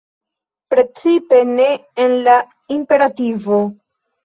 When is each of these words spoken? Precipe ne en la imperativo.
Precipe 0.73 1.43
ne 1.51 1.67
en 2.07 2.17
la 2.29 2.39
imperativo. 2.79 3.63